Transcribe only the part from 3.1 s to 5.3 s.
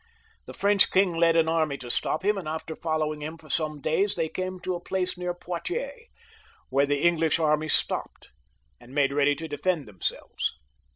him for some days, they came to a place